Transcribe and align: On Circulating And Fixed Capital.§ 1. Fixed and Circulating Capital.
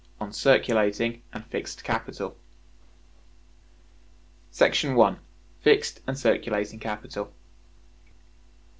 On 0.19 0.33
Circulating 0.33 1.21
And 1.31 1.45
Fixed 1.45 1.83
Capital.§ 1.83 2.35
1. 4.95 5.19
Fixed 5.59 5.99
and 6.07 6.17
Circulating 6.17 6.79
Capital. 6.79 7.31